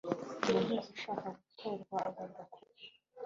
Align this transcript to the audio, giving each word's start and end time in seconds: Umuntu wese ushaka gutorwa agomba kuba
Umuntu 0.41 0.71
wese 0.77 0.89
ushaka 0.97 1.27
gutorwa 1.37 1.97
agomba 2.09 2.41
kuba 2.53 2.69